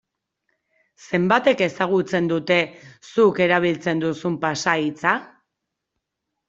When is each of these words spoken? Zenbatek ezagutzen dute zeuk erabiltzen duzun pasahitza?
Zenbatek 1.11 1.61
ezagutzen 1.65 2.31
dute 2.33 2.57
zeuk 3.11 3.43
erabiltzen 3.47 4.03
duzun 4.07 4.43
pasahitza? 4.49 5.17